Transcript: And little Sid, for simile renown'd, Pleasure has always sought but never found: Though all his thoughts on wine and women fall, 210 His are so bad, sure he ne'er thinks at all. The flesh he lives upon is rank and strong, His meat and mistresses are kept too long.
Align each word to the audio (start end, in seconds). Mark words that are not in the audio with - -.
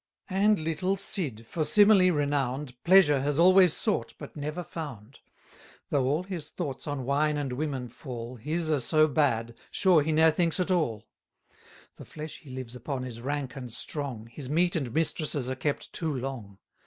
And 0.31 0.57
little 0.57 0.95
Sid, 0.97 1.45
for 1.45 1.63
simile 1.63 2.09
renown'd, 2.11 2.73
Pleasure 2.83 3.21
has 3.21 3.37
always 3.37 3.71
sought 3.73 4.15
but 4.17 4.35
never 4.35 4.63
found: 4.63 5.19
Though 5.89 6.05
all 6.07 6.23
his 6.23 6.49
thoughts 6.49 6.87
on 6.87 7.05
wine 7.05 7.37
and 7.37 7.53
women 7.53 7.87
fall, 7.87 8.37
210 8.37 8.51
His 8.51 8.71
are 8.71 8.79
so 8.79 9.07
bad, 9.07 9.59
sure 9.69 10.01
he 10.01 10.11
ne'er 10.11 10.31
thinks 10.31 10.59
at 10.59 10.71
all. 10.71 11.05
The 11.97 12.05
flesh 12.05 12.39
he 12.39 12.49
lives 12.49 12.75
upon 12.75 13.03
is 13.05 13.21
rank 13.21 13.55
and 13.55 13.71
strong, 13.71 14.25
His 14.25 14.49
meat 14.49 14.75
and 14.75 14.91
mistresses 14.91 15.47
are 15.47 15.55
kept 15.55 15.93
too 15.93 16.11
long. 16.15 16.57